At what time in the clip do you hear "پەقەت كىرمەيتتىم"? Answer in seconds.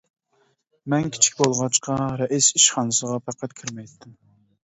3.27-4.17